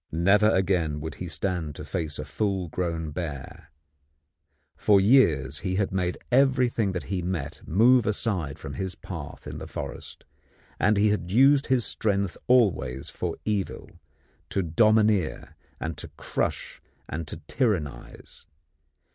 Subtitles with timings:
[0.11, 3.69] Never again would he stand to face a full grown bear.
[4.75, 9.59] For years he had made everything that he met move aside from his path in
[9.59, 10.25] the forest,
[10.79, 13.91] and he had used his strength always for evil,
[14.49, 18.47] to domineer and to crush and to tyrannize.